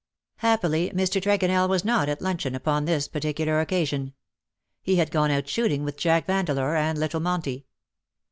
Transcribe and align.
Happily, 0.37 0.89
Mr. 0.95 1.21
Tregonell 1.21 1.69
was 1.69 1.85
not 1.85 2.09
at 2.09 2.23
luncheon 2.23 2.55
upon 2.55 2.85
this 2.85 3.07
particular 3.07 3.59
occasion. 3.61 4.15
He 4.81 4.95
had 4.95 5.11
gone 5.11 5.29
out 5.29 5.47
shooting 5.47 5.83
with 5.83 5.95
Jack 5.95 6.25
Vandeleur 6.25 6.75
and 6.75 6.97
little 6.97 7.19
Monty. 7.19 7.67